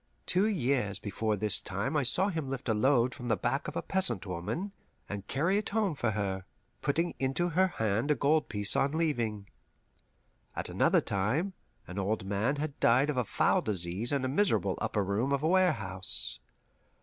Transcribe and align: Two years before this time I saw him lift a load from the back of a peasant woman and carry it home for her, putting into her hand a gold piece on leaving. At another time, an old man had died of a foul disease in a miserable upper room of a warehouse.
Two 0.25 0.47
years 0.47 0.97
before 0.97 1.35
this 1.37 1.59
time 1.59 1.95
I 1.95 2.01
saw 2.01 2.29
him 2.29 2.49
lift 2.49 2.67
a 2.67 2.73
load 2.73 3.13
from 3.13 3.27
the 3.27 3.37
back 3.37 3.67
of 3.67 3.75
a 3.75 3.83
peasant 3.83 4.25
woman 4.25 4.71
and 5.07 5.27
carry 5.27 5.59
it 5.59 5.69
home 5.69 5.93
for 5.93 6.09
her, 6.09 6.43
putting 6.81 7.13
into 7.19 7.49
her 7.49 7.67
hand 7.67 8.09
a 8.09 8.15
gold 8.15 8.49
piece 8.49 8.75
on 8.75 8.93
leaving. 8.93 9.47
At 10.55 10.69
another 10.69 11.01
time, 11.01 11.53
an 11.85 11.99
old 11.99 12.25
man 12.25 12.55
had 12.55 12.79
died 12.79 13.11
of 13.11 13.17
a 13.17 13.23
foul 13.23 13.61
disease 13.61 14.11
in 14.11 14.25
a 14.25 14.27
miserable 14.27 14.75
upper 14.81 15.03
room 15.03 15.31
of 15.31 15.43
a 15.43 15.47
warehouse. 15.47 16.39